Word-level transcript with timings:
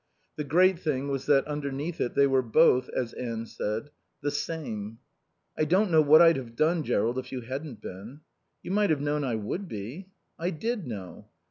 The 0.35 0.43
great 0.43 0.79
thing 0.79 1.09
was 1.09 1.27
that 1.27 1.45
underneath 1.45 2.01
it 2.01 2.15
they 2.15 2.25
were 2.25 2.41
both, 2.41 2.89
as 2.89 3.13
Anne 3.13 3.45
said, 3.45 3.91
"the 4.23 4.31
same." 4.31 4.97
"I 5.55 5.63
don't 5.63 5.91
know 5.91 6.01
what 6.01 6.23
I'd 6.23 6.37
have 6.37 6.55
done, 6.55 6.81
Jerrold, 6.81 7.19
if 7.19 7.31
you 7.31 7.41
hadn't 7.41 7.81
been." 7.81 8.21
"You 8.63 8.71
might 8.71 8.89
have 8.89 8.99
known 8.99 9.23
I 9.23 9.35
would 9.35 9.67
be." 9.67 10.09
"I 10.39 10.49
did 10.49 10.87
know." 10.87 11.27